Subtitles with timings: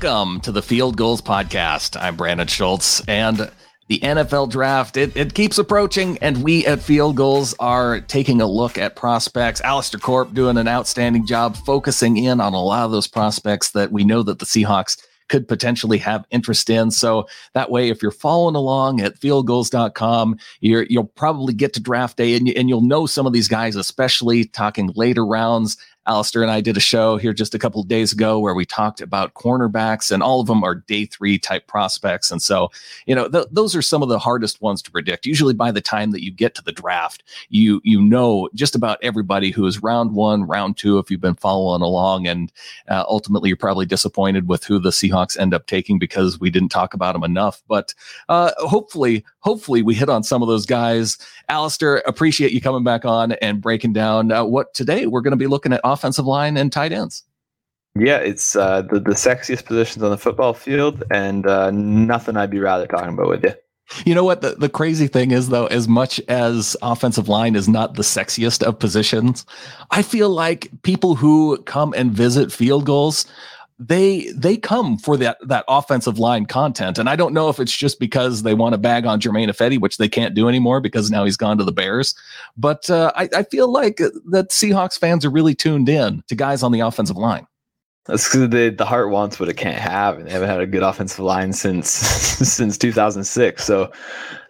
[0.00, 2.00] Welcome to the Field Gulls Podcast.
[2.00, 3.50] I'm Brandon Schultz, and
[3.88, 8.46] the NFL draft, it, it keeps approaching, and we at Field Gulls are taking a
[8.46, 9.60] look at prospects.
[9.62, 13.90] Alistair Corp doing an outstanding job focusing in on a lot of those prospects that
[13.90, 16.92] we know that the Seahawks could potentially have interest in.
[16.92, 22.16] So that way, if you're following along at fieldgulls.com, you will probably get to draft
[22.16, 25.76] day and, you, and you'll know some of these guys, especially talking later rounds
[26.08, 29.02] Alistair and I did a show here just a couple days ago where we talked
[29.02, 32.30] about cornerbacks, and all of them are day three type prospects.
[32.30, 32.70] And so,
[33.06, 35.26] you know, th- those are some of the hardest ones to predict.
[35.26, 38.98] Usually, by the time that you get to the draft, you you know just about
[39.02, 42.50] everybody who is round one, round two, if you've been following along, and
[42.88, 46.70] uh, ultimately you're probably disappointed with who the Seahawks end up taking because we didn't
[46.70, 47.62] talk about them enough.
[47.68, 47.94] But
[48.30, 51.18] uh, hopefully, hopefully we hit on some of those guys.
[51.50, 55.36] Alistair, appreciate you coming back on and breaking down uh, what today we're going to
[55.36, 57.24] be looking at offensive line and tight ends.
[57.98, 62.50] Yeah, it's uh, the the sexiest positions on the football field, and uh, nothing I'd
[62.50, 63.54] be rather talking about with you.
[64.04, 64.42] You know what?
[64.42, 68.62] The, the crazy thing is, though, as much as offensive line is not the sexiest
[68.62, 69.46] of positions,
[69.90, 73.24] I feel like people who come and visit Field Gulls
[73.78, 76.98] they they come for that that offensive line content.
[76.98, 79.80] And I don't know if it's just because they want to bag on Germain Ifedi,
[79.80, 82.14] which they can't do anymore because now he's gone to the Bears.
[82.56, 83.98] But uh, I, I feel like
[84.30, 87.46] that Seahawks fans are really tuned in to guys on the offensive line.
[88.06, 90.66] That's because the the heart wants what it can't have, and they haven't had a
[90.66, 93.62] good offensive line since since 2006.
[93.62, 93.92] So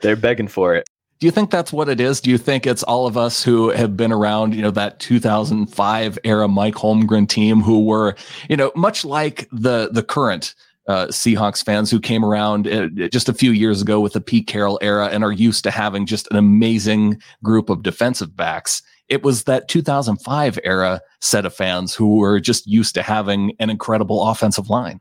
[0.00, 0.88] they're begging for it.
[1.18, 2.20] Do you think that's what it is?
[2.20, 6.18] Do you think it's all of us who have been around, you know, that 2005
[6.22, 8.14] era Mike Holmgren team who were,
[8.48, 10.54] you know, much like the the current
[10.86, 14.46] uh, Seahawks fans who came around uh, just a few years ago with the Pete
[14.46, 18.80] Carroll era and are used to having just an amazing group of defensive backs.
[19.08, 23.70] It was that 2005 era set of fans who were just used to having an
[23.70, 25.00] incredible offensive line.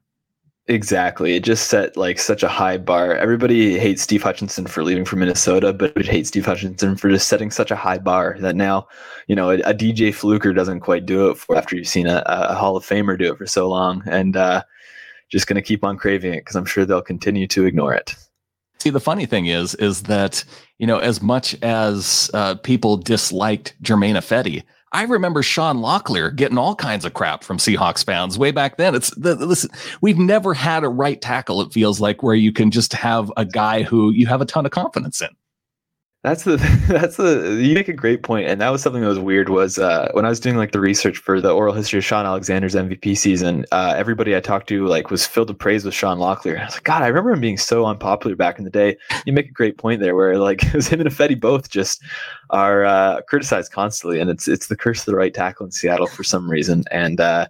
[0.69, 1.33] Exactly.
[1.35, 3.15] It just set like such a high bar.
[3.15, 7.29] Everybody hates Steve Hutchinson for leaving for Minnesota, but it hates Steve Hutchinson for just
[7.29, 8.85] setting such a high bar that now,
[9.27, 12.21] you know, a, a DJ Fluker doesn't quite do it for after you've seen a,
[12.25, 14.03] a Hall of Famer do it for so long.
[14.07, 14.63] And uh,
[15.29, 18.13] just going to keep on craving it because I'm sure they'll continue to ignore it.
[18.79, 20.43] See, the funny thing is, is that,
[20.79, 26.57] you know, as much as uh, people disliked Germain Ifedi, I remember Sean Locklear getting
[26.57, 28.95] all kinds of crap from Seahawks fans way back then.
[28.95, 29.69] It's the, listen,
[30.01, 31.61] we've never had a right tackle.
[31.61, 34.65] It feels like where you can just have a guy who you have a ton
[34.65, 35.29] of confidence in.
[36.23, 36.57] That's the
[36.87, 39.49] that's the you make a great point, and that was something that was weird.
[39.49, 42.25] Was uh, when I was doing like the research for the oral history of Shaun
[42.25, 46.17] Alexander's MVP season, uh, everybody I talked to like was filled with praise with Sean
[46.17, 46.59] Locklear.
[46.59, 48.97] I was like, God, I remember him being so unpopular back in the day.
[49.25, 52.01] You make a great point there, where like it was him and Ifedi both just
[52.49, 56.07] are uh, criticized constantly, and it's it's the curse of the right tackle in Seattle
[56.07, 57.21] for some reason, and.
[57.21, 57.47] Uh,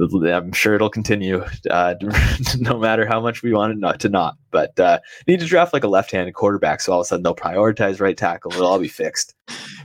[0.00, 1.94] I'm sure it'll continue, uh,
[2.58, 4.36] no matter how much we want it not to not.
[4.50, 7.36] But uh, need to draft like a left-handed quarterback, so all of a sudden they'll
[7.36, 8.52] prioritize right tackle.
[8.52, 9.34] It'll all be fixed.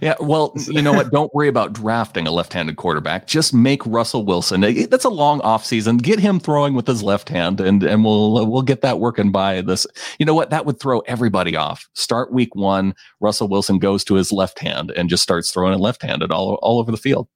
[0.01, 1.11] Yeah, well, you know what?
[1.11, 3.27] Don't worry about drafting a left-handed quarterback.
[3.27, 4.61] Just make Russell Wilson.
[4.61, 5.97] That's a long off-season.
[5.97, 9.61] Get him throwing with his left hand, and and we'll we'll get that working by
[9.61, 9.85] this.
[10.17, 10.49] You know what?
[10.49, 11.87] That would throw everybody off.
[11.93, 12.95] Start week one.
[13.19, 16.79] Russell Wilson goes to his left hand and just starts throwing it left-handed all all
[16.79, 17.27] over the field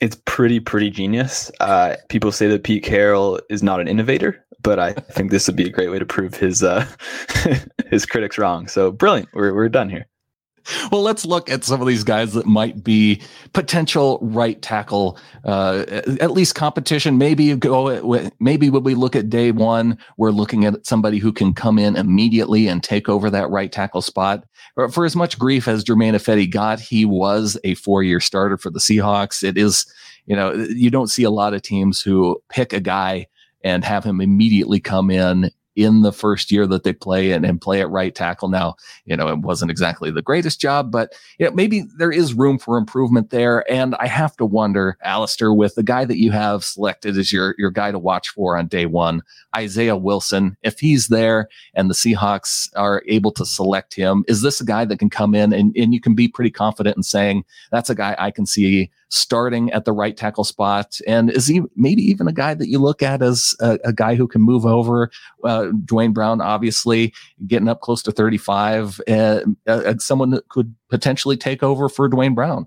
[0.00, 1.50] it's pretty pretty genius.
[1.60, 5.56] Uh, people say that Pete Carroll is not an innovator, but I think this would
[5.56, 6.86] be a great way to prove his uh,
[7.90, 8.68] his critics wrong.
[8.68, 9.28] So brilliant.
[9.32, 10.06] We're we're done here.
[10.90, 13.20] Well, let's look at some of these guys that might be
[13.52, 15.84] potential right tackle, uh,
[16.20, 17.18] at least competition.
[17.18, 18.30] Maybe go.
[18.40, 21.96] Maybe when we look at day one, we're looking at somebody who can come in
[21.96, 24.44] immediately and take over that right tackle spot.
[24.92, 28.80] For as much grief as Germain Ifedi got, he was a four-year starter for the
[28.80, 29.42] Seahawks.
[29.42, 29.84] It is,
[30.26, 33.26] you know, you don't see a lot of teams who pick a guy
[33.64, 37.60] and have him immediately come in in the first year that they play and, and
[37.60, 38.48] play at right tackle.
[38.48, 38.74] Now,
[39.04, 42.58] you know, it wasn't exactly the greatest job, but you know, maybe there is room
[42.58, 43.70] for improvement there.
[43.70, 47.54] And I have to wonder, Alistair, with the guy that you have selected as your,
[47.58, 49.22] your guy to watch for on day one,
[49.56, 54.60] Isaiah Wilson, if he's there and the Seahawks are able to select him, is this
[54.60, 57.44] a guy that can come in and, and you can be pretty confident in saying
[57.70, 60.98] that's a guy I can see starting at the right tackle spot?
[61.06, 64.14] And is he maybe even a guy that you look at as a, a guy
[64.14, 65.10] who can move over?
[65.44, 67.12] Uh, Duane Brown, obviously
[67.46, 72.34] getting up close to 35, uh, uh, someone that could potentially take over for Duane
[72.34, 72.66] Brown.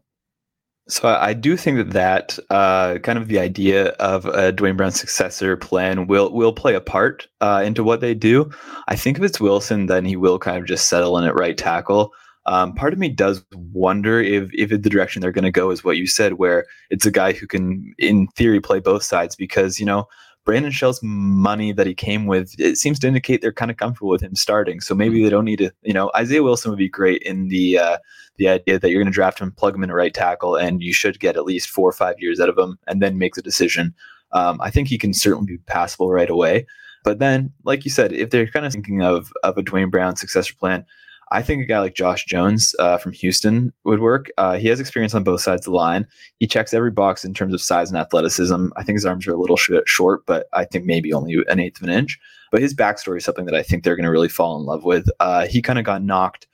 [0.88, 4.91] So I do think that that uh, kind of the idea of a Duane Brown
[4.91, 8.49] successor plan will will play a part uh, into what they do.
[8.88, 11.57] I think if it's Wilson, then he will kind of just settle in at right
[11.57, 12.11] tackle.
[12.45, 15.83] Um, part of me does wonder if if the direction they're going to go is
[15.83, 19.35] what you said, where it's a guy who can, in theory, play both sides.
[19.35, 20.07] Because you know,
[20.43, 24.09] Brandon Shell's money that he came with, it seems to indicate they're kind of comfortable
[24.09, 24.81] with him starting.
[24.81, 25.23] So maybe mm-hmm.
[25.25, 27.97] they don't need to, you know, Isaiah Wilson would be great in the uh,
[28.38, 30.81] the idea that you're going to draft him, plug him in a right tackle, and
[30.81, 33.35] you should get at least four or five years out of him, and then make
[33.35, 33.93] the decision.
[34.31, 36.65] Um, I think he can certainly be passable right away.
[37.03, 40.15] But then, like you said, if they're kind of thinking of of a Duane Brown
[40.15, 40.85] successor plan,
[41.31, 44.30] I think a guy like Josh Jones uh, from Houston would work.
[44.38, 46.06] Uh, he has experience on both sides of the line.
[46.39, 48.68] He checks every box in terms of size and athleticism.
[48.75, 51.60] I think his arms are a little sh- short, but I think maybe only an
[51.60, 52.19] eighth of an inch.
[52.51, 54.83] But his backstory is something that I think they're going to really fall in love
[54.83, 55.10] with.
[55.22, 56.48] Uh, he kind of got knocked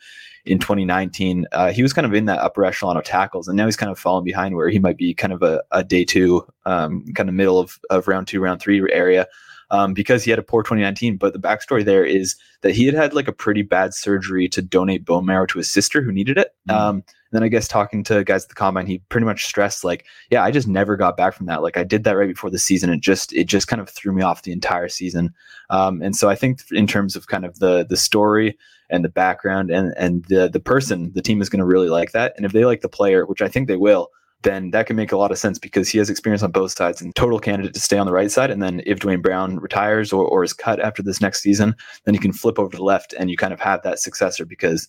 [0.45, 1.47] in 2019.
[1.51, 3.91] Uh, he was kind of in that upper echelon of tackles, and now he's kind
[3.91, 7.29] of fallen behind where he might be kind of a, a day two, um, kind
[7.29, 9.27] of middle of, of round two, round three area
[9.69, 11.17] um, because he had a poor 2019.
[11.17, 14.61] But the backstory there is that he had had like a pretty bad surgery to
[14.61, 16.55] donate bone marrow to his sister who needed it.
[16.69, 16.73] Mm.
[16.73, 20.05] Um, then I guess talking to guys at the combine, he pretty much stressed like,
[20.29, 21.61] yeah, I just never got back from that.
[21.61, 22.89] Like I did that right before the season.
[22.89, 25.33] It just it just kind of threw me off the entire season.
[25.69, 28.57] Um, and so I think in terms of kind of the the story
[28.89, 32.13] and the background and and the the person, the team is going to really like
[32.13, 32.33] that.
[32.37, 34.09] And if they like the player, which I think they will,
[34.43, 37.01] then that can make a lot of sense because he has experience on both sides
[37.01, 38.51] and total candidate to stay on the right side.
[38.51, 41.75] And then if Duane Brown retires or, or is cut after this next season,
[42.05, 44.45] then you can flip over to the left and you kind of have that successor
[44.45, 44.87] because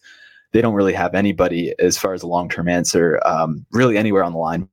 [0.52, 4.24] they don't really have anybody as far as a long term answer, um, really anywhere
[4.24, 4.68] on the line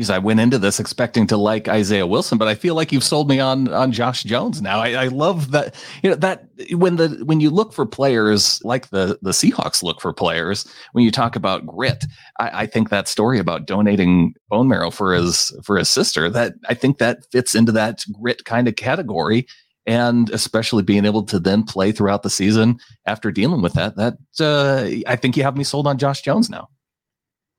[0.00, 3.04] Geez, I went into this expecting to like Isaiah Wilson, but I feel like you've
[3.04, 4.80] sold me on on Josh Jones now.
[4.80, 8.88] I, I, love that you know that when the when you look for players like
[8.88, 12.06] the the Seahawks look for players when you talk about grit.
[12.38, 16.54] I, I think that story about donating bone marrow for his for his sister that
[16.66, 19.46] I think that fits into that grit kind of category,
[19.84, 23.96] and especially being able to then play throughout the season after dealing with that.
[23.96, 26.70] That uh, I think you have me sold on Josh Jones now.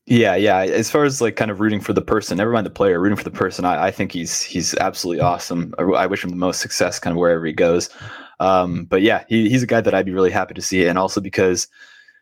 [0.07, 0.59] Yeah, yeah.
[0.59, 3.17] As far as like kind of rooting for the person, never mind the player, rooting
[3.17, 3.65] for the person.
[3.65, 5.73] I, I think he's he's absolutely awesome.
[5.77, 7.89] I, I, wish him the most success, kind of wherever he goes.
[8.39, 10.97] Um, but yeah, he, he's a guy that I'd be really happy to see, and
[10.97, 11.67] also because,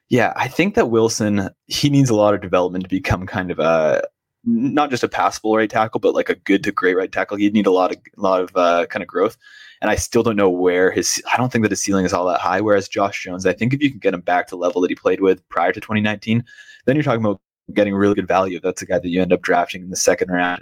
[0.10, 3.60] yeah, I think that Wilson he needs a lot of development to become kind of
[3.60, 4.04] a
[4.44, 7.38] not just a passable right tackle, but like a good to great right tackle.
[7.38, 9.38] He'd need a lot of a lot of uh, kind of growth.
[9.82, 11.24] And I still don't know where his.
[11.34, 12.60] I don't think that his ceiling is all that high.
[12.60, 14.96] Whereas Josh Jones, I think if you can get him back to level that he
[14.96, 16.44] played with prior to 2019,
[16.86, 17.40] then you're talking about
[17.74, 18.60] getting really good value.
[18.60, 20.62] That's a guy that you end up drafting in the second round.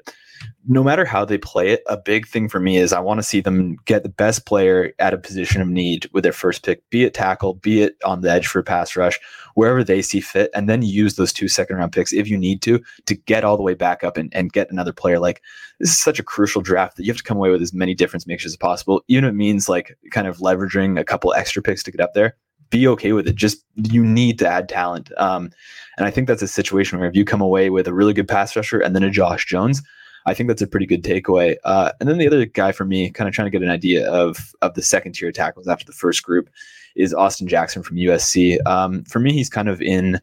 [0.67, 3.23] No matter how they play it, a big thing for me is I want to
[3.23, 6.87] see them get the best player at a position of need with their first pick,
[6.91, 9.19] be it tackle, be it on the edge for pass rush,
[9.55, 12.61] wherever they see fit, and then use those two second round picks if you need
[12.61, 15.17] to to get all the way back up and, and get another player.
[15.17, 15.41] Like
[15.79, 17.95] this is such a crucial draft that you have to come away with as many
[17.95, 21.63] difference makers as possible, even if it means like kind of leveraging a couple extra
[21.63, 22.35] picks to get up there
[22.69, 23.35] be okay with it.
[23.35, 25.11] Just you need to add talent.
[25.17, 25.51] Um,
[25.97, 28.27] and I think that's a situation where if you come away with a really good
[28.27, 29.81] pass rusher and then a Josh Jones,
[30.25, 31.55] I think that's a pretty good takeaway.
[31.63, 34.09] Uh, and then the other guy for me, kind of trying to get an idea
[34.11, 36.49] of of the second tier tackles after the first group,
[36.95, 38.57] is Austin Jackson from USC.
[38.67, 40.19] Um, for me, he's kind of in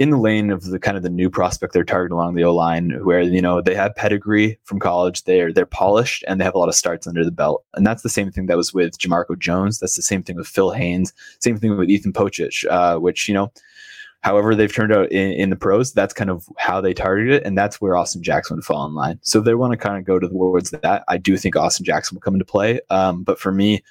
[0.00, 2.54] in the lane of the kind of the new prospect they're targeting along the O
[2.54, 6.54] line, where you know they have pedigree from college, they're they're polished, and they have
[6.54, 7.64] a lot of starts under the belt.
[7.74, 9.78] And that's the same thing that was with Jamarco Jones.
[9.78, 11.12] That's the same thing with Phil Haynes.
[11.40, 13.52] Same thing with Ethan Pocic, uh, which you know.
[14.22, 15.94] However, they've turned out in, in, the pros.
[15.94, 18.92] That's kind of how they targeted it, and that's where Austin Jackson would fall in
[18.92, 19.18] line.
[19.22, 21.86] So they want to kind of go to the towards that, I do think Austin
[21.86, 22.80] Jackson will come into play.
[22.90, 23.82] Um, but for me,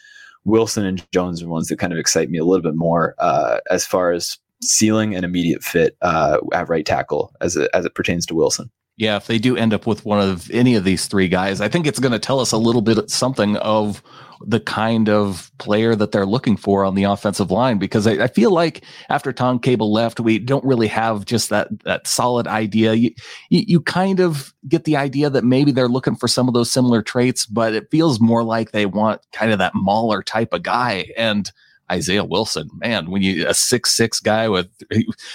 [0.45, 3.59] Wilson and Jones are ones that kind of excite me a little bit more uh,
[3.71, 7.95] as far as ceiling and immediate fit uh, at right tackle as it, as it
[7.95, 8.69] pertains to Wilson.
[8.99, 11.69] Yeah, if they do end up with one of any of these three guys, I
[11.69, 14.03] think it's going to tell us a little bit something of
[14.45, 17.77] the kind of player that they're looking for on the offensive line.
[17.77, 21.69] Because I, I feel like after Tom Cable left, we don't really have just that
[21.85, 22.93] that solid idea.
[22.93, 23.11] You,
[23.49, 26.69] you, you kind of get the idea that maybe they're looking for some of those
[26.69, 30.63] similar traits, but it feels more like they want kind of that Mauler type of
[30.63, 31.53] guy and
[31.91, 34.69] Isaiah Wilson, man, when you a six six guy with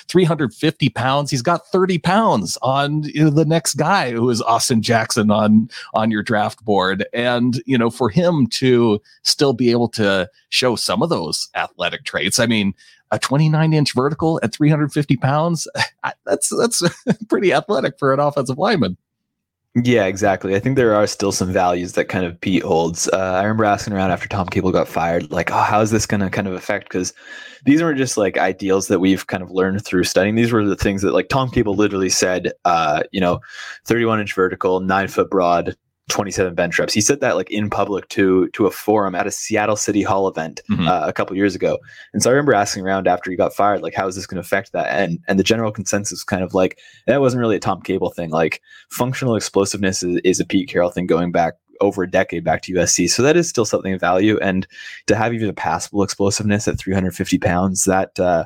[0.09, 4.83] 350 pounds, he's got 30 pounds on you know, the next guy who is Austin
[4.83, 9.89] Jackson on on your draft board, and you know for him to still be able
[9.89, 12.39] to show some of those athletic traits.
[12.39, 12.75] I mean,
[13.11, 15.69] a 29 inch vertical at 350 pounds,
[16.25, 16.83] that's that's
[17.29, 18.97] pretty athletic for an offensive lineman.
[19.83, 20.55] Yeah, exactly.
[20.55, 23.09] I think there are still some values that kind of Pete holds.
[23.09, 26.07] Uh, I remember asking around after Tom Cable got fired, like, oh, how is this
[26.07, 26.85] going to kind of affect?
[26.85, 27.13] Because
[27.65, 30.37] these were just like ideals that we've kind of learned through studying.
[30.37, 33.41] These were the things that, like, Tom Cable literally said, uh, you know,
[33.85, 35.77] 31 inch vertical, nine foot broad,
[36.11, 36.93] 27 bench reps.
[36.93, 40.29] He said that like in public to to a forum at a Seattle City Hall
[40.29, 40.87] event mm-hmm.
[40.87, 41.79] uh, a couple years ago.
[42.13, 44.37] And so I remember asking around after he got fired, like, how is this going
[44.37, 44.89] to affect that?
[44.89, 48.31] And and the general consensus kind of like that wasn't really a Tom Cable thing.
[48.31, 52.63] Like functional explosiveness is, is a Pete Carroll thing going back over a decade back
[52.63, 53.09] to USC.
[53.09, 54.39] So that is still something of value.
[54.41, 54.67] And
[55.07, 58.45] to have even a passable explosiveness at 350 pounds, that uh,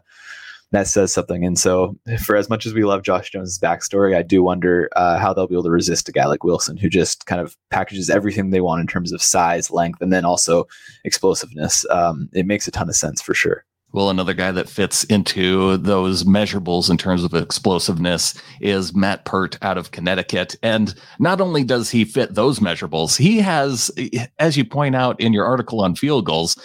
[0.73, 1.45] that says something.
[1.45, 5.19] And so, for as much as we love Josh Jones's backstory, I do wonder uh,
[5.19, 8.11] how they'll be able to resist a guy like Wilson, who just kind of packages
[8.11, 10.67] everything they want in terms of size, length, and then also
[11.05, 11.87] explosiveness.
[11.91, 13.65] Um, it makes a ton of sense for sure.
[13.93, 19.57] Well, another guy that fits into those measurables in terms of explosiveness is Matt Peart
[19.63, 20.57] out of Connecticut.
[20.63, 23.91] And not only does he fit those measurables, he has,
[24.39, 26.59] as you point out in your article on Field Gulls,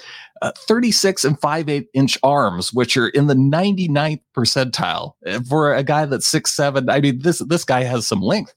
[0.43, 5.13] uh, 36 and 5 8 inch arms, which are in the 99th percentile
[5.47, 6.89] for a guy that's six seven.
[6.89, 8.53] I mean, this this guy has some length.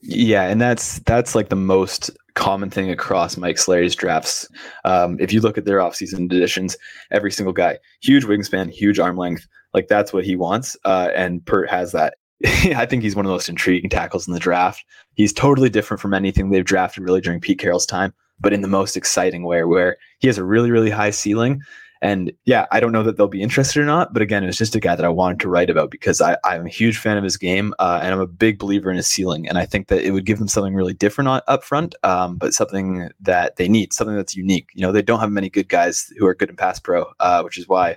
[0.00, 4.48] Yeah, and that's that's like the most common thing across Mike Solari's drafts.
[4.84, 6.76] Um, if you look at their offseason additions,
[7.10, 10.76] every single guy, huge wingspan, huge arm length, like that's what he wants.
[10.84, 12.14] Uh, and Peart has that.
[12.44, 14.84] I think he's one of the most intriguing tackles in the draft.
[15.14, 18.68] He's totally different from anything they've drafted really during Pete Carroll's time, but in the
[18.68, 21.62] most exciting way, where he has a really, really high ceiling
[22.00, 24.76] and yeah, I don't know that they'll be interested or not, but again, it's just
[24.76, 27.24] a guy that I wanted to write about because I, I'm a huge fan of
[27.24, 29.48] his game uh, and I'm a big believer in his ceiling.
[29.48, 32.36] And I think that it would give them something really different on, up front, um,
[32.36, 34.70] but something that they need, something that's unique.
[34.74, 37.42] You know, they don't have many good guys who are good in pass pro, uh,
[37.42, 37.96] which is why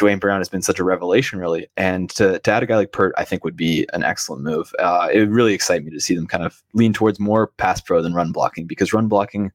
[0.00, 1.68] Duane Brown has been such a revelation, really.
[1.76, 4.72] And to, to add a guy like Peart, I think would be an excellent move.
[4.78, 7.82] Uh, it would really excite me to see them kind of lean towards more pass
[7.82, 9.52] pro than run blocking because run blocking,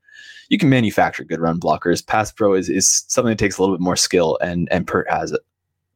[0.50, 2.06] you can manufacture good run blockers.
[2.06, 5.10] Pass pro is, is something that takes a little bit more skill, and and Peart
[5.10, 5.42] has it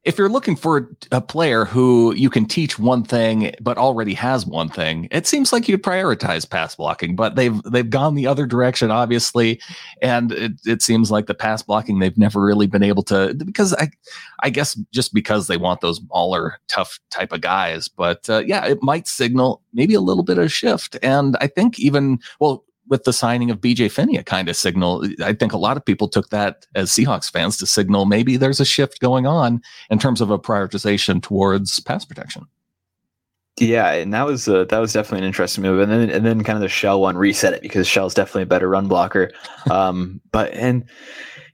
[0.05, 4.45] if you're looking for a player who you can teach one thing but already has
[4.45, 7.15] one thing, it seems like you'd prioritize pass blocking.
[7.15, 9.59] But they've they've gone the other direction, obviously,
[10.01, 13.73] and it, it seems like the pass blocking they've never really been able to because
[13.73, 13.89] I
[14.41, 17.89] I guess just because they want those smaller, tough type of guys.
[17.89, 20.97] But uh, yeah, it might signal maybe a little bit of shift.
[21.03, 25.07] And I think even well, with the signing of BJ Finney, a kind of signal.
[25.23, 28.59] I think a lot of people took that as Seahawks fans to signal maybe there's
[28.59, 32.45] a shift going on in terms of a prioritization towards pass protection.
[33.59, 36.43] Yeah, and that was uh, that was definitely an interesting move, and then and then
[36.43, 39.31] kind of the Shell one reset it because Shell's definitely a better run blocker.
[39.69, 40.85] Um, but and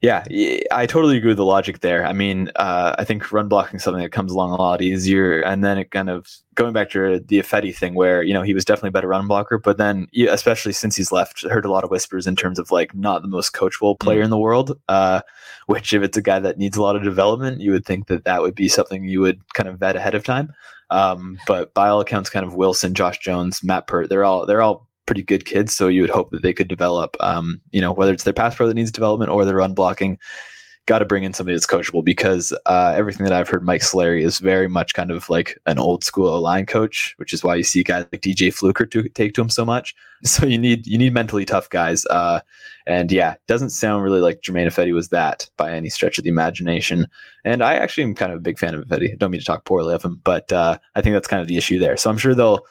[0.01, 0.23] yeah,
[0.71, 2.05] I totally agree with the logic there.
[2.05, 5.63] I mean, uh, I think run blocking something that comes along a lot easier, and
[5.63, 8.63] then it kind of going back to the Ifedi thing, where you know he was
[8.63, 11.89] definitely a better run blocker, but then especially since he's left, heard a lot of
[11.89, 14.25] whispers in terms of like not the most coachable player mm-hmm.
[14.25, 14.79] in the world.
[14.87, 15.21] Uh,
[15.65, 18.25] which, if it's a guy that needs a lot of development, you would think that
[18.25, 20.53] that would be something you would kind of vet ahead of time.
[20.89, 24.61] Um, but by all accounts, kind of Wilson, Josh Jones, Matt Peart, they're all they're
[24.61, 27.15] all pretty good kids, so you would hope that they could develop.
[27.19, 30.17] Um, you know, whether it's their pass pro that needs development or their run blocking,
[30.85, 34.23] got to bring in somebody that's coachable because uh, everything that I've heard Mike Solari
[34.23, 37.63] is very much kind of like an old school line coach, which is why you
[37.63, 39.95] see guys like DJ Fluker to take to him so much.
[40.23, 42.03] So you need you need mentally tough guys.
[42.07, 42.39] Uh,
[42.87, 46.31] and yeah, doesn't sound really like Germain Ifedi was that by any stretch of the
[46.31, 47.05] imagination.
[47.43, 49.19] And I actually am kind of a big fan of Ifedi.
[49.19, 51.57] Don't mean to talk poorly of him, but uh, I think that's kind of the
[51.57, 51.95] issue there.
[51.95, 52.65] So I'm sure they'll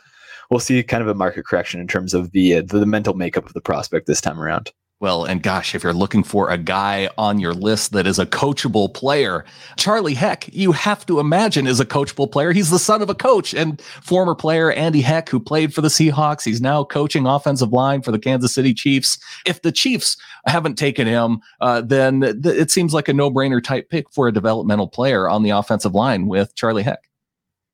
[0.50, 3.14] we'll see kind of a market correction in terms of the, uh, the, the mental
[3.14, 4.72] makeup of the prospect this time around.
[5.04, 8.24] Well, and gosh, if you're looking for a guy on your list that is a
[8.24, 9.44] coachable player,
[9.76, 12.52] Charlie Heck, you have to imagine is a coachable player.
[12.52, 15.88] He's the son of a coach and former player Andy Heck, who played for the
[15.88, 16.42] Seahawks.
[16.46, 19.18] He's now coaching offensive line for the Kansas City Chiefs.
[19.44, 23.62] If the Chiefs haven't taken him, uh, then th- it seems like a no brainer
[23.62, 27.10] type pick for a developmental player on the offensive line with Charlie Heck.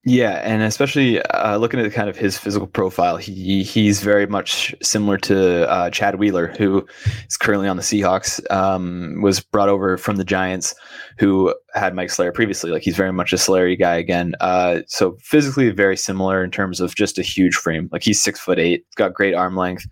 [0.05, 4.75] Yeah, and especially uh, looking at kind of his physical profile, he he's very much
[4.81, 6.87] similar to uh, Chad Wheeler, who
[7.29, 8.41] is currently on the Seahawks.
[8.51, 10.75] Um, was brought over from the Giants,
[11.19, 12.71] who had Mike Solari previously.
[12.71, 14.33] Like he's very much a Solari guy again.
[14.41, 17.91] Uh, so physically very similar in terms of just a huge frame.
[17.93, 19.87] Like he's six foot eight, got great arm length,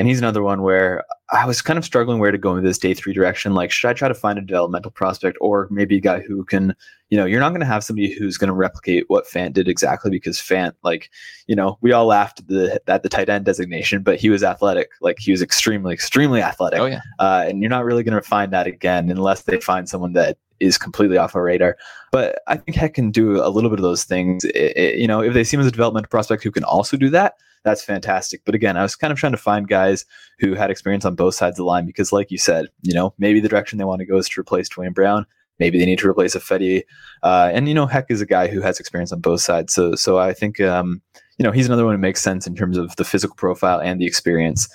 [0.00, 2.78] and he's another one where I was kind of struggling where to go in this
[2.78, 3.52] day three direction.
[3.52, 6.74] Like, should I try to find a developmental prospect or maybe a guy who can,
[7.10, 9.68] you know, you're not going to have somebody who's going to replicate what Fant did
[9.68, 11.10] exactly because Fant, like,
[11.48, 14.42] you know, we all laughed at the, at the tight end designation, but he was
[14.42, 14.88] athletic.
[15.02, 16.80] Like, he was extremely, extremely athletic.
[16.80, 17.02] Oh, yeah.
[17.18, 20.38] Uh, and you're not really going to find that again unless they find someone that
[20.60, 21.76] is completely off our radar.
[22.12, 24.44] But I think Heck can do a little bit of those things.
[24.44, 26.96] It, it, you know, if they see him as a developmental prospect who can also
[26.96, 28.42] do that, that's fantastic.
[28.44, 30.04] But again, I was kind of trying to find guys
[30.38, 33.12] who had experience on both sides of the line because, like you said, you know,
[33.18, 35.26] maybe the direction they want to go is to replace Duane Brown.
[35.58, 36.84] Maybe they need to replace Ifedi.
[37.22, 39.74] Uh, and, you know, Heck is a guy who has experience on both sides.
[39.74, 41.02] So, so I think, um,
[41.36, 44.00] you know, he's another one who makes sense in terms of the physical profile and
[44.00, 44.68] the experience.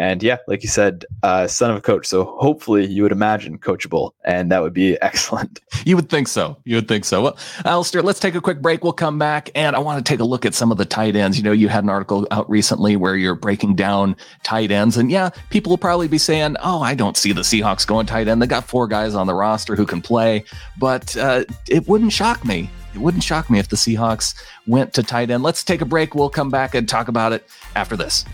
[0.00, 2.06] And yeah, like you said, uh, son of a coach.
[2.06, 5.60] So hopefully you would imagine coachable, and that would be excellent.
[5.84, 6.56] You would think so.
[6.64, 7.20] You would think so.
[7.20, 8.82] Well, Alistair, let's take a quick break.
[8.82, 11.16] We'll come back, and I want to take a look at some of the tight
[11.16, 11.36] ends.
[11.36, 15.10] You know, you had an article out recently where you're breaking down tight ends, and
[15.10, 18.40] yeah, people will probably be saying, "Oh, I don't see the Seahawks going tight end.
[18.40, 20.44] They got four guys on the roster who can play,"
[20.78, 22.70] but uh, it wouldn't shock me.
[22.94, 24.34] It wouldn't shock me if the Seahawks
[24.66, 25.42] went to tight end.
[25.42, 26.14] Let's take a break.
[26.14, 28.24] We'll come back and talk about it after this.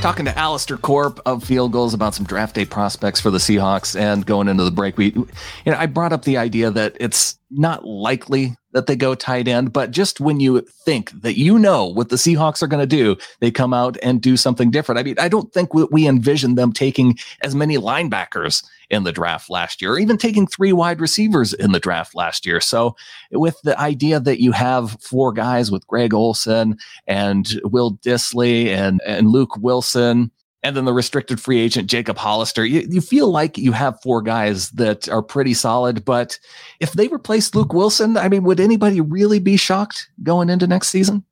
[0.00, 3.94] Talking to Alistair Corp of Field Gulls about some draft day prospects for the Seahawks
[4.00, 4.96] and going into the break.
[4.96, 5.26] We, you
[5.66, 9.72] know, I brought up the idea that it's not likely that they go tight end,
[9.72, 13.16] but just when you think that you know what the Seahawks are going to do,
[13.40, 14.98] they come out and do something different.
[14.98, 19.48] I mean, I don't think we envision them taking as many linebackers in the draft
[19.48, 22.60] last year, or even taking three wide receivers in the draft last year.
[22.60, 22.96] So,
[23.30, 29.00] with the idea that you have four guys with Greg Olsen and Will Dissly and,
[29.06, 30.30] and Luke Wilson,
[30.62, 32.64] and then the restricted free agent Jacob Hollister.
[32.64, 36.38] You, you feel like you have four guys that are pretty solid, but
[36.80, 40.88] if they replace Luke Wilson, I mean, would anybody really be shocked going into next
[40.88, 41.24] season?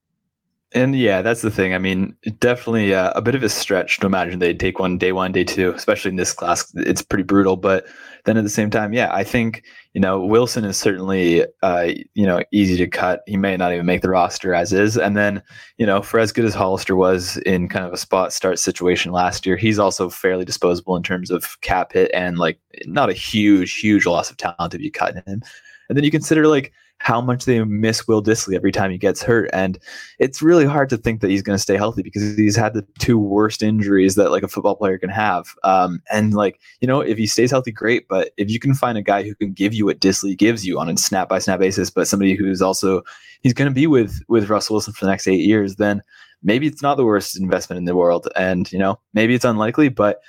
[0.72, 1.74] And yeah, that's the thing.
[1.74, 5.12] I mean, definitely uh, a bit of a stretch to imagine they'd take one day
[5.12, 6.70] one, day two, especially in this class.
[6.74, 7.56] It's pretty brutal.
[7.56, 7.86] But
[8.24, 9.64] then at the same time, yeah, I think
[9.98, 13.22] you know Wilson is certainly uh, you know easy to cut.
[13.26, 14.96] He may not even make the roster as is.
[14.96, 15.42] And then
[15.76, 19.10] you know for as good as Hollister was in kind of a spot start situation
[19.10, 23.12] last year, he's also fairly disposable in terms of cap hit and like not a
[23.12, 25.42] huge huge loss of talent if you cut him.
[25.88, 29.22] And then you consider like how much they miss Will Dissly every time he gets
[29.22, 29.48] hurt.
[29.52, 29.78] And
[30.18, 32.84] it's really hard to think that he's going to stay healthy because he's had the
[32.98, 35.54] two worst injuries that like a football player can have.
[35.62, 38.08] Um, and like, you know, if he stays healthy, great.
[38.08, 40.78] But if you can find a guy who can give you what Dissly gives you
[40.78, 43.02] on a snap by snap basis, but somebody who's also,
[43.42, 46.02] he's going to be with, with Russell Wilson for the next eight years, then
[46.42, 48.28] maybe it's not the worst investment in the world.
[48.34, 50.20] And, you know, maybe it's unlikely, but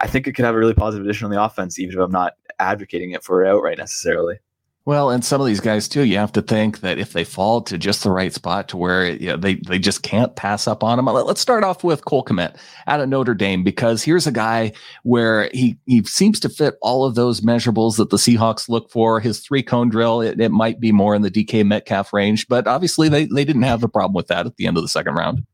[0.00, 2.10] I think it could have a really positive addition on the offense, even if I'm
[2.10, 4.38] not advocating it for outright necessarily.
[4.86, 7.60] Well, and some of these guys too, you have to think that if they fall
[7.62, 10.82] to just the right spot to where you know, they they just can't pass up
[10.82, 11.04] on them.
[11.04, 15.50] Let's start off with Cole Kmet out of Notre Dame because here's a guy where
[15.52, 19.20] he he seems to fit all of those measurables that the Seahawks look for.
[19.20, 22.66] His three cone drill, it, it might be more in the DK Metcalf range, but
[22.66, 25.14] obviously they they didn't have a problem with that at the end of the second
[25.14, 25.44] round.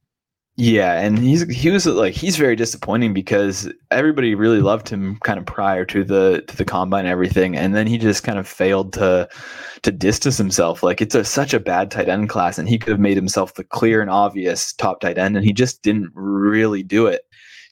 [0.59, 5.39] Yeah, and he's he was like he's very disappointing because everybody really loved him kind
[5.39, 8.49] of prior to the to the combine and everything, and then he just kind of
[8.49, 9.29] failed to
[9.83, 10.83] to distance himself.
[10.83, 13.53] Like it's a, such a bad tight end class, and he could have made himself
[13.53, 17.23] the clear and obvious top tight end, and he just didn't really do it.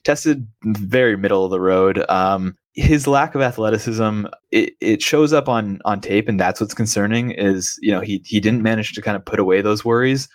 [0.03, 2.05] Tested very middle of the road.
[2.07, 6.75] Um, his lack of athleticism it, it shows up on on tape, and that's what's
[6.75, 7.31] concerning.
[7.31, 10.29] Is you know he he didn't manage to kind of put away those worries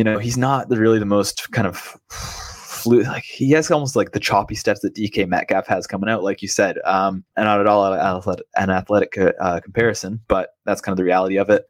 [0.00, 1.76] you know, he's not really the most kind of
[2.08, 3.06] fluid.
[3.06, 6.40] Like he has almost like the choppy steps that DK Metcalf has coming out, like
[6.40, 10.96] you said, um, and not at all an athletic uh, comparison, but that's kind of
[10.96, 11.68] the reality of it.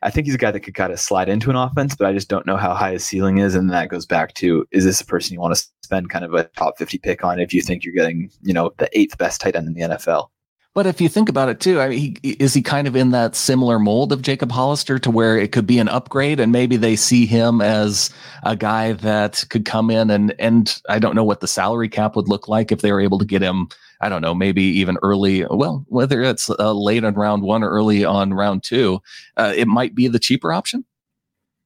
[0.00, 2.14] I think he's a guy that could kind of slide into an offense, but I
[2.14, 3.54] just don't know how high his ceiling is.
[3.54, 6.32] And that goes back to is this a person you want to spend kind of
[6.32, 9.42] a top 50 pick on if you think you're getting, you know, the eighth best
[9.42, 10.30] tight end in the NFL?
[10.78, 13.10] But if you think about it too, I mean, he, is he kind of in
[13.10, 16.76] that similar mold of Jacob Hollister to where it could be an upgrade, and maybe
[16.76, 18.10] they see him as
[18.44, 22.14] a guy that could come in and and I don't know what the salary cap
[22.14, 23.66] would look like if they were able to get him.
[24.00, 25.44] I don't know, maybe even early.
[25.50, 29.00] Well, whether it's uh, late on round one or early on round two,
[29.36, 30.84] uh, it might be the cheaper option.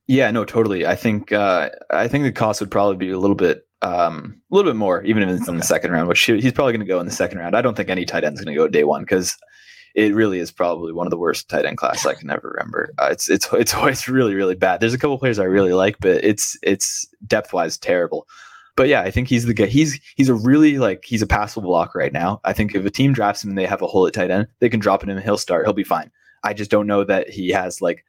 [0.06, 0.86] Yeah, no, totally.
[0.86, 4.54] I think uh, I think the cost would probably be a little bit um, a
[4.54, 6.86] little bit more, even if it's in the second round, which he's probably going to
[6.86, 7.56] go in the second round.
[7.56, 9.36] I don't think any tight end is going to go day one because
[9.94, 12.94] it really is probably one of the worst tight end class I can ever remember.
[12.98, 14.80] Uh, it's it's it's always really really bad.
[14.80, 18.26] There's a couple players I really like, but it's it's depth wise terrible.
[18.74, 19.66] But yeah, I think he's the guy.
[19.66, 22.40] He's he's a really like he's a passable block right now.
[22.44, 24.48] I think if a team drafts him and they have a hole at tight end,
[24.60, 25.66] they can drop him and he'll start.
[25.66, 26.10] He'll be fine.
[26.44, 28.04] I just don't know that he has like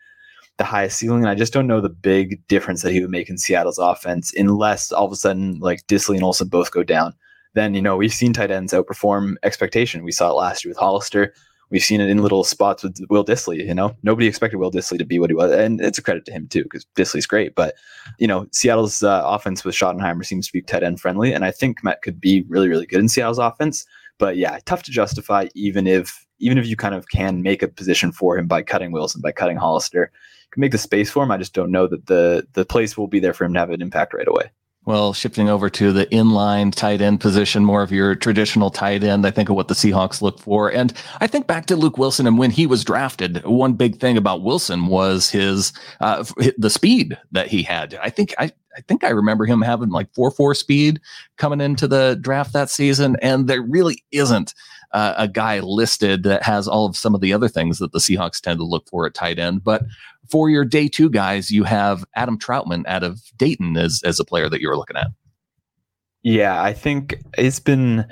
[0.58, 1.22] the highest ceiling.
[1.22, 4.34] And I just don't know the big difference that he would make in Seattle's offense
[4.36, 7.14] unless all of a sudden like Dissly and Olsen both go down.
[7.56, 10.04] Then, you know, we've seen tight ends outperform expectation.
[10.04, 11.34] We saw it last year with Hollister.
[11.70, 13.66] We've seen it in little spots with Will Dissly.
[13.66, 16.24] You know, nobody expected Will Dissly to be what he was, and it's a credit
[16.26, 17.56] to him too because Dissly's great.
[17.56, 17.74] But
[18.20, 21.50] you know, Seattle's uh, offense with Schottenheimer seems to be tight end friendly, and I
[21.50, 23.88] think Matt could be really, really good in Seattle's offense.
[24.20, 27.68] But yeah, tough to justify even if even if you kind of can make a
[27.68, 31.24] position for him by cutting Wilson, by cutting Hollister, you can make the space for
[31.24, 31.32] him.
[31.32, 33.70] I just don't know that the the place will be there for him to have
[33.70, 34.52] an impact right away.
[34.86, 39.26] Well, shifting over to the inline tight end position, more of your traditional tight end,
[39.26, 40.70] I think of what the Seahawks look for.
[40.70, 44.18] And I think back to Luke Wilson and when he was drafted, one big thing
[44.18, 46.26] about Wilson was his, uh,
[46.58, 47.98] the speed that he had.
[48.04, 51.00] I think, I, I think I remember him having like 4 4 speed
[51.38, 53.16] coming into the draft that season.
[53.22, 54.54] And there really isn't
[54.94, 58.00] uh, a guy listed that has all of some of the other things that the
[58.00, 59.64] Seahawks tend to look for at tight end.
[59.64, 59.84] But
[60.30, 64.26] for your day two guys, you have Adam Trautman out of Dayton as, as a
[64.26, 65.08] player that you were looking at.
[66.22, 68.06] Yeah, I think it's been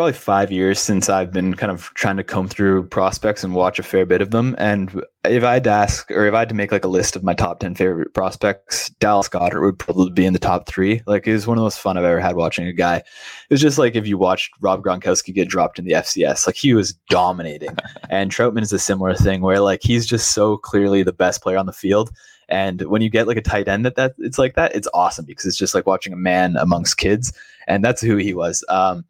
[0.00, 3.78] probably five years since I've been kind of trying to comb through prospects and watch
[3.78, 4.54] a fair bit of them.
[4.56, 7.16] And if I had to ask, or if I had to make like a list
[7.16, 11.02] of my top 10 favorite prospects, Dallas Goedert would probably be in the top three.
[11.06, 12.96] Like it was one of the most fun I've ever had watching a guy.
[12.96, 13.04] It
[13.50, 16.72] was just like if you watched Rob Gronkowski get dropped in the FCS, like he
[16.72, 17.76] was dominating.
[18.08, 21.58] and Trautman is a similar thing where like he's just so clearly the best player
[21.58, 22.10] on the field.
[22.48, 25.26] And when you get like a tight end that that it's like that, it's awesome
[25.26, 27.34] because it's just like watching a man amongst kids,
[27.68, 28.64] and that's who he was.
[28.70, 29.04] Um,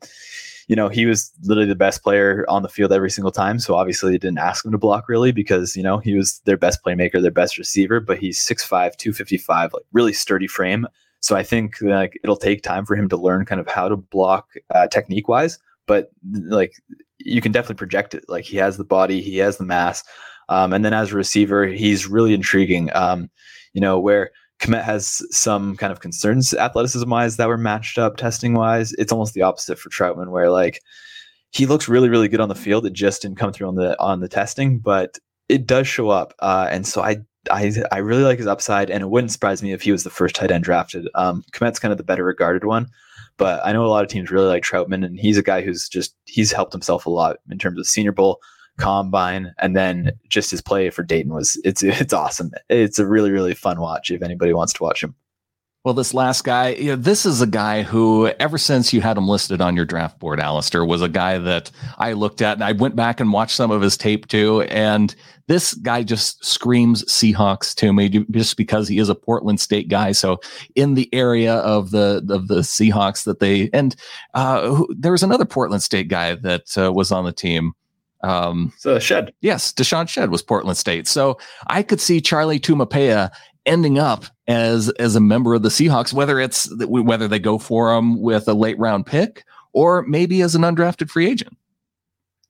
[0.71, 3.59] you know, he was literally the best player on the field every single time.
[3.59, 6.57] So obviously, they didn't ask him to block really because, you know, he was their
[6.57, 10.87] best playmaker, their best receiver, but he's 6'5, 255, like really sturdy frame.
[11.19, 13.97] So I think like it'll take time for him to learn kind of how to
[13.97, 16.13] block uh, technique wise, but
[16.45, 16.75] like
[17.19, 18.25] you can definitely project it.
[18.29, 20.05] Like he has the body, he has the mass.
[20.49, 22.91] Um, and then as a receiver, he's really intriguing.
[22.95, 23.29] Um,
[23.73, 24.31] you know, where
[24.61, 28.93] Kmet has some kind of concerns athleticism wise that were matched up testing wise.
[28.95, 30.83] It's almost the opposite for Trautman, where like
[31.51, 32.87] he looks really, really good on the field.
[32.87, 35.19] It just didn't come through on the on the testing, but
[35.49, 36.35] it does show up.
[36.39, 37.17] Uh, and so I
[37.51, 40.11] I I really like his upside, and it wouldn't surprise me if he was the
[40.11, 41.09] first tight end drafted.
[41.15, 42.89] Um, Kmet's kind of the better regarded one,
[43.39, 45.89] but I know a lot of teams really like Trautman, and he's a guy who's
[45.89, 48.41] just he's helped himself a lot in terms of Senior Bowl
[48.79, 52.51] combine and then just his play for Dayton was it's it's awesome.
[52.69, 55.15] It's a really really fun watch if anybody wants to watch him.
[55.83, 59.17] Well, this last guy, you know, this is a guy who, ever since you had
[59.17, 62.63] him listed on your draft board, Alistair, was a guy that I looked at and
[62.63, 64.61] I went back and watched some of his tape too.
[64.65, 65.15] And
[65.47, 70.13] this guy just screams Seahawks to me just because he is a Portland State guy.
[70.13, 70.41] So
[70.75, 73.97] in the area of the of the Seahawks that they and
[74.35, 77.73] uh, who, there was another Portland State guy that uh, was on the team.
[78.23, 79.33] Um, so Shead.
[79.41, 81.09] Yes, DeShawn Shead was Portland State.
[81.09, 83.31] So I could see Charlie Taumoepeau
[83.67, 87.95] ending up as as a member of the Seahawks, whether it's whether they go for
[87.95, 91.57] him with a late round pick or maybe as an undrafted free agent.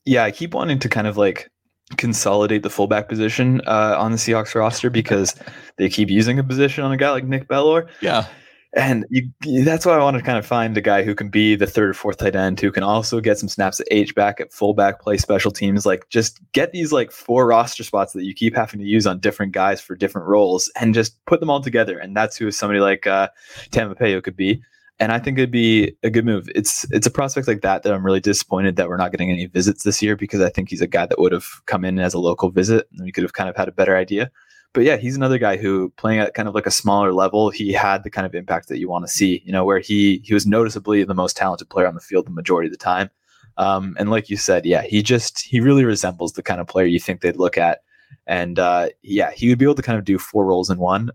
[0.05, 1.51] Yeah, I keep wanting to kind of like
[1.97, 5.35] consolidate the fullback position uh, on the Seahawks roster because
[5.77, 7.89] they keep using a position on a guy like Nick Bellore.
[8.01, 8.27] Yeah
[8.73, 9.31] and you,
[9.65, 11.91] that's why I want to kind of find a guy who can be the third
[11.91, 15.01] or fourth tight end, who can also get some snaps at H back, at fullback,
[15.01, 15.85] play special teams.
[15.85, 19.19] Like just get these like four roster spots that you keep having to use on
[19.19, 21.99] different guys for different roles, and just put them all together.
[21.99, 23.29] And that's who somebody like uh,
[23.71, 24.63] Taumoepeau could be.
[25.01, 26.49] And I think it'd be a good move.
[26.55, 29.47] It's it's a prospect like that that I'm really disappointed that we're not getting any
[29.47, 32.15] visits this year because I think he's a guy that would have come in as
[32.15, 34.31] a local visit and we could have kind of had a better idea
[34.73, 37.73] but yeah, he's another guy who playing at kind of like a smaller level, he
[37.73, 40.35] had the kind of impact that you want to see, you know, where he he
[40.35, 43.11] was noticeably the most talented player on the field the majority of the time.
[43.57, 46.87] Um, and like you said, yeah, he just he really resembles the kind of player
[46.87, 47.83] you think they'd look at.
[48.27, 51.11] And uh, yeah, he would be able to kind of do four roles in one.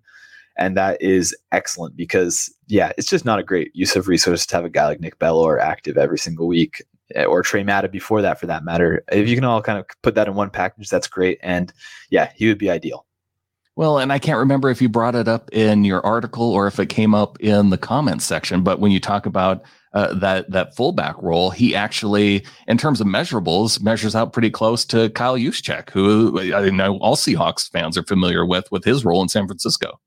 [0.58, 4.56] And that is excellent because yeah, it's just not a great use of resources to
[4.56, 8.22] have a guy like Nick Bellore active every single week eh, or Tre Madden before
[8.22, 9.04] that for that matter.
[9.12, 11.40] If you can all kind of put that in one package, that's great.
[11.42, 11.74] And
[12.10, 13.06] yeah, he would be ideal.
[13.78, 16.80] Well, and I can't remember if you brought it up in your article or if
[16.80, 20.76] it came up in the comments section, but when you talk about uh, that that
[20.76, 25.90] fullback role, he actually, in terms of measurables, measures out pretty close to Kyle Juszczyk,
[25.90, 30.00] who I know all Seahawks fans are familiar with with his role in San Francisco.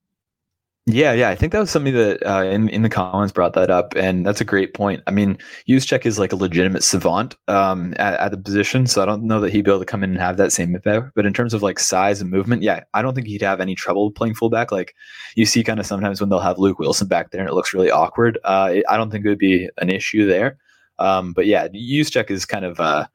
[0.91, 3.69] Yeah, yeah, I think that was something that uh, in in the comments brought that
[3.69, 5.03] up, and that's a great point.
[5.07, 5.37] I mean,
[5.69, 9.39] Juszczyk is like a legitimate savant um, at, at, the position, so I don't know
[9.41, 11.11] that he'd be able to come in and have that same impact.
[11.15, 13.75] But in terms of like size and movement, yeah, I don't think he'd have any
[13.75, 14.73] trouble playing fullback.
[14.73, 14.95] Like
[15.37, 17.75] you see, kind of sometimes when they'll have Luke Wilson back there and it looks
[17.75, 18.39] really awkward.
[18.45, 20.57] Uh, it, I don't think it would be an issue there.
[20.99, 22.81] Um, but yeah, Juszczyk is kind of.
[22.81, 23.07] Uh,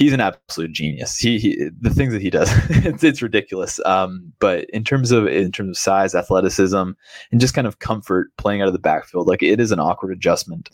[0.00, 1.18] he's an absolute genius.
[1.18, 3.78] He, he the things that he does, it's, it's ridiculous.
[3.84, 6.90] Um, but in terms of in terms of size, athleticism,
[7.30, 10.12] and just kind of comfort playing out of the backfield, like it is an awkward
[10.12, 10.70] adjustment.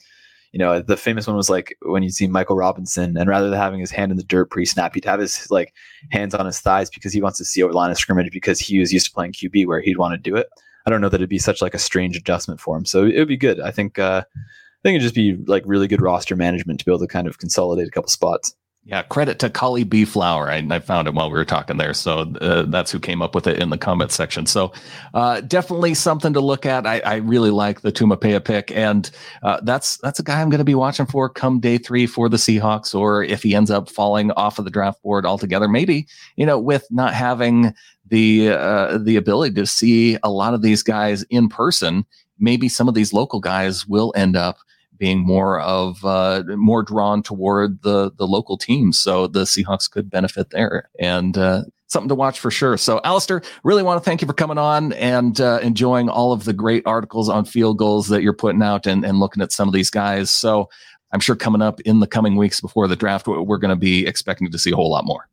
[0.53, 3.59] You know, the famous one was like when you see Michael Robinson, and rather than
[3.59, 5.75] having his hand in the dirt pre-snap, he'd have his like
[6.11, 8.79] hands on his thighs because he wants to see over line of scrimmage because he
[8.79, 10.47] was used to playing QB where he'd want to do it.
[10.87, 12.85] I don't know that it'd be such like a strange adjustment for him.
[12.85, 13.59] So it would be good.
[13.61, 16.93] I think uh, I think it'd just be like really good roster management to be
[16.93, 18.55] able to kind of consolidate a couple spots.
[18.87, 20.49] Yeah, credit to Collie B Flower.
[20.49, 23.35] I, I, found him while we were talking there, so uh, that's who came up
[23.35, 24.47] with it in the comment section.
[24.47, 24.73] So
[25.13, 26.87] uh, definitely something to look at.
[26.87, 29.11] I, I really like the Taumoepeau pick, and
[29.43, 32.29] uh, that's that's a guy I'm going to be watching for come day three for
[32.29, 35.67] the Seahawks, or if he ends up falling off of the draft board altogether.
[35.67, 37.75] Maybe you know, with not having
[38.07, 42.07] the uh, the ability to see a lot of these guys in person,
[42.39, 44.59] maybe some of these local guys will end up
[44.99, 48.99] being more of uh, more drawn toward the the local teams.
[48.99, 52.77] So the Seahawks could benefit there, and uh, something to watch for sure.
[52.77, 56.45] So, Alistair, really want to thank you for coming on and uh, enjoying all of
[56.45, 59.69] the great articles on Field Gulls that you're putting out and, and looking at some
[59.69, 60.31] of these guys.
[60.31, 60.69] So,
[61.13, 64.07] I'm sure coming up in the coming weeks before the draft, we're going to be
[64.07, 65.29] expecting to see a whole lot more.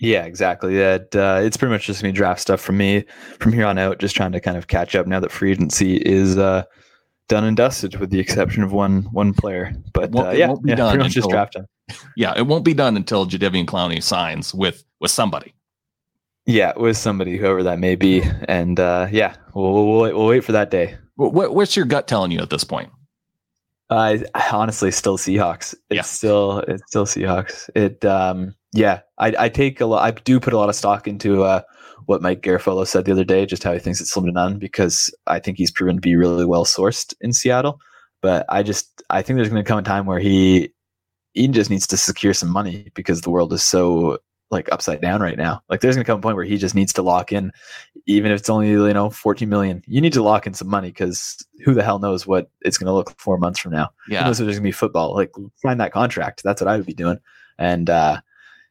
[0.00, 0.76] Yeah, exactly.
[0.76, 3.04] That uh, it's pretty much just me draft stuff from me
[3.40, 3.98] from here on out.
[3.98, 6.62] Just trying to kind of catch up now that free agency is uh,
[7.28, 9.74] done and dusted, with the exception of one one player.
[9.92, 11.66] But uh, yeah, yeah, pretty much just draft him.
[12.16, 15.54] Yeah, it won't be done until Jadeveon Clowney signs with with somebody.
[16.46, 20.44] Yeah, with somebody, whoever that may be, and uh, yeah, we'll, we'll wait, we'll wait
[20.44, 20.96] for that day.
[21.16, 22.90] What, what's your gut telling you at this point?
[23.90, 24.18] Uh,
[24.52, 25.74] honestly, still Seahawks.
[25.90, 26.02] It's yeah.
[26.02, 27.68] still it's still Seahawks.
[27.74, 30.04] It um yeah, I I take a lot.
[30.04, 31.62] I do put a lot of stock into uh
[32.08, 34.58] what Mike Garafolo said the other day, just how he thinks it's slim to none,
[34.58, 37.80] because I think he's proven to be really well sourced in Seattle.
[38.22, 40.72] But I just I think there's going to come a time where he
[41.34, 44.18] he just needs to secure some money because the world is so
[44.50, 45.60] like upside down right now.
[45.68, 47.52] Like there's gonna come a point where he just needs to lock in,
[48.06, 49.82] even if it's only you know 14 million.
[49.86, 52.94] You need to lock in some money because who the hell knows what it's gonna
[52.94, 53.90] look four months from now.
[54.08, 55.14] Yeah, who knows if there's gonna be football.
[55.14, 56.42] Like sign that contract.
[56.42, 57.18] That's what I would be doing.
[57.58, 58.22] And uh,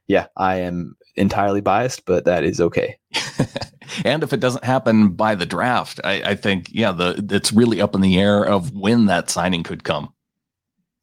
[0.07, 2.97] yeah, I am entirely biased, but that is okay.
[4.05, 7.81] and if it doesn't happen by the draft, I, I, think yeah, the it's really
[7.81, 10.13] up in the air of when that signing could come.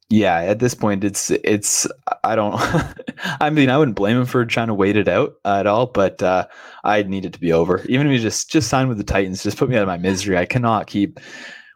[0.09, 1.87] Yeah, at this point, it's it's
[2.23, 2.55] I don't.
[3.41, 6.21] I mean, I wouldn't blame him for trying to wait it out at all, but
[6.21, 6.45] uh,
[6.83, 7.83] I need it to be over.
[7.87, 9.97] Even if you just just sign with the Titans, just put me out of my
[9.97, 10.37] misery.
[10.37, 11.19] I cannot keep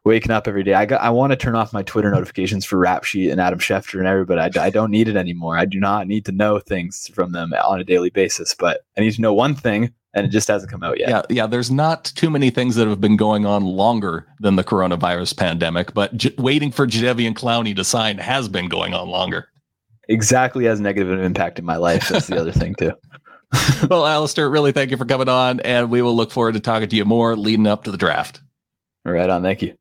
[0.06, 0.74] waking up every day.
[0.74, 3.60] I got, I want to turn off my Twitter notifications for Rap Sheet and Adam
[3.60, 4.42] Schefter and everybody.
[4.60, 5.58] I, I don't need it anymore.
[5.58, 9.02] I do not need to know things from them on a daily basis, but I
[9.02, 11.10] need to know one thing and it just hasn't come out yet.
[11.10, 11.48] Yeah, yeah.
[11.48, 15.94] There's not too many things that have been going on longer than the coronavirus pandemic,
[15.94, 19.48] but j- waiting for Jadeveon Clowney to sign has been going on longer.
[20.08, 22.10] Exactly as negative an impact in my life.
[22.10, 22.94] That's the other thing too.
[23.90, 26.90] well, Alistair, really thank you for coming on, and we will look forward to talking
[26.90, 28.42] to you more leading up to the draft.
[29.06, 29.44] Right on.
[29.44, 29.76] Thank you.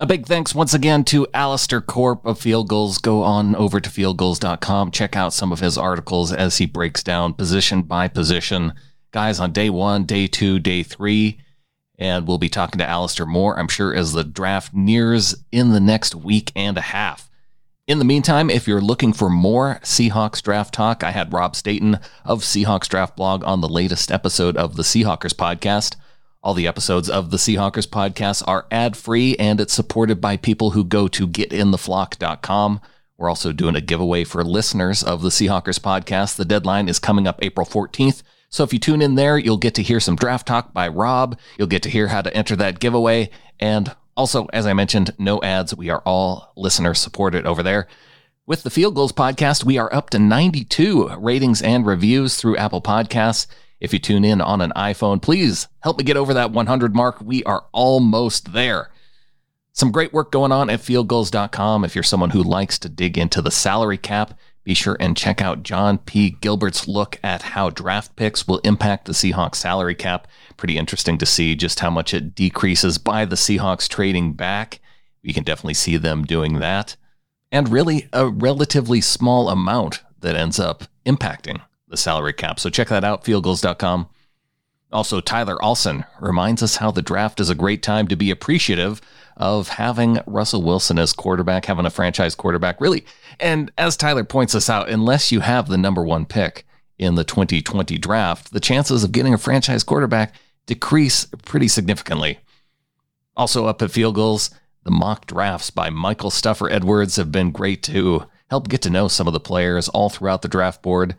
[0.00, 2.98] A big thanks once again to Alistair Corp of Field Gulls.
[2.98, 4.92] Go on over to fieldgulls.com.
[4.92, 8.74] Check out some of his articles as he breaks down position by position.
[9.10, 11.40] Guys on day one, day two, day three.
[11.98, 15.80] And we'll be talking to Alistair more, I'm sure, as the draft nears in the
[15.80, 17.28] next week and a half.
[17.88, 21.98] In the meantime, if you're looking for more Seahawks draft talk, I had Rob Staton
[22.24, 25.96] of Seahawks Draft Blog on the latest episode of the Seahawkers podcast.
[26.40, 30.70] All the episodes of the Seahawkers podcast are ad free and it's supported by people
[30.70, 32.80] who go to getintheflock.com.
[33.16, 36.36] We're also doing a giveaway for listeners of the Seahawkers podcast.
[36.36, 38.22] The deadline is coming up April 14th.
[38.50, 41.36] So if you tune in there, you'll get to hear some draft talk by Rob.
[41.58, 43.30] You'll get to hear how to enter that giveaway.
[43.58, 45.74] And also, as I mentioned, no ads.
[45.74, 47.88] We are all listener supported over there.
[48.46, 52.80] With the Field Gulls podcast, we are up to 92 ratings and reviews through Apple
[52.80, 53.48] Podcasts.
[53.80, 57.20] If you tune in on an iPhone, please help me get over that 100 mark.
[57.20, 58.90] We are almost there.
[59.72, 61.84] Some great work going on at fieldgulls.com.
[61.84, 65.40] If you're someone who likes to dig into the salary cap, be sure and check
[65.40, 66.30] out John P.
[66.30, 70.26] Gilbert's look at how draft picks will impact the Seahawks salary cap.
[70.56, 74.80] Pretty interesting to see just how much it decreases by the Seahawks trading back.
[75.22, 76.96] You can definitely see them doing that.
[77.52, 82.60] And really, a relatively small amount that ends up impacting the salary cap.
[82.60, 84.08] So check that out, fieldgulls.com.
[84.90, 89.02] Also, Tyler Olson reminds us how the draft is a great time to be appreciative
[89.36, 93.04] of having Russell Wilson as quarterback, having a franchise quarterback, really.
[93.38, 96.66] And as Tyler points us out, unless you have the number one pick
[96.98, 100.34] in the 2020 draft, the chances of getting a franchise quarterback
[100.66, 102.38] decrease pretty significantly.
[103.36, 104.50] Also, up at Field Gulls,
[104.82, 109.06] the mock drafts by Michael Stuffer Edwards have been great to help get to know
[109.06, 111.14] some of the players all throughout the draft board.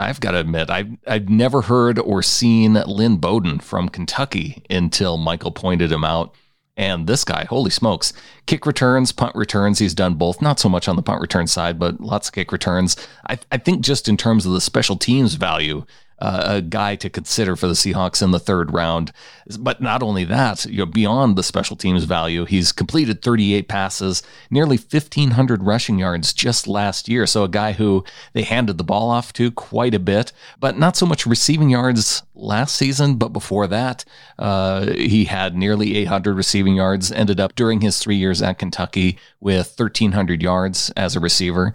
[0.00, 5.18] I've got to admit, I've, I've never heard or seen Lynn Bowden from Kentucky until
[5.18, 6.34] Michael pointed him out.
[6.76, 8.14] And this guy, holy smokes,
[8.46, 10.40] kick returns, punt returns, he's done both.
[10.40, 12.96] Not so much on the punt return side, but lots of kick returns.
[13.28, 15.84] I, I think just in terms of the special teams value,
[16.20, 19.12] uh, a guy to consider for the Seahawks in the third round.
[19.58, 24.22] But not only that, you know, beyond the special teams value, he's completed 38 passes,
[24.50, 27.26] nearly 1,500 rushing yards just last year.
[27.26, 30.96] So a guy who they handed the ball off to quite a bit, but not
[30.96, 33.16] so much receiving yards last season.
[33.16, 34.04] But before that,
[34.38, 39.18] uh, he had nearly 800 receiving yards, ended up during his three years at Kentucky
[39.40, 41.74] with 1,300 yards as a receiver.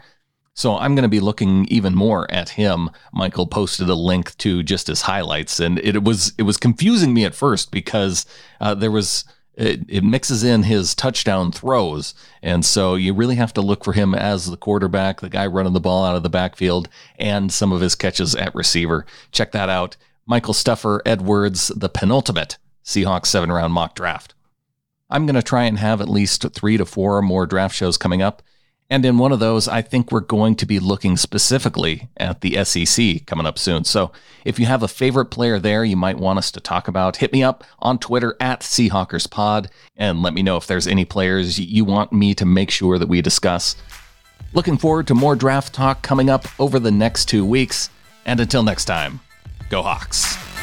[0.56, 2.90] So I'm going to be looking even more at him.
[3.12, 7.26] Michael posted a link to just his highlights, and it was it was confusing me
[7.26, 8.26] at first because
[8.62, 13.54] uh, there was it, it, mixes in his touchdown throws, and so you really have
[13.54, 16.30] to look for him as the quarterback, the guy running the ball out of the
[16.30, 16.88] backfield,
[17.20, 19.06] and some of his catches at receiver.
[19.32, 19.98] Check that out.
[20.26, 24.34] Michael Stuffer Edwards, the penultimate Seahawks seven round mock draft.
[25.10, 28.22] I'm going to try and have at least three to four more draft shows coming
[28.22, 28.42] up.
[28.90, 32.64] And in one of those, I think we're going to be looking specifically at the
[32.64, 33.84] SEC coming up soon.
[33.84, 34.12] So
[34.44, 37.34] if you have a favorite player there you might want us to talk about, hit
[37.34, 41.84] me up on Twitter at SeahawkersPod and let me know if there's any players you
[41.84, 43.76] want me to make sure that we discuss.
[44.54, 47.90] Looking forward to more draft talk coming up over the next two weeks.
[48.26, 49.20] And until next time,
[49.70, 50.55] go Hawks.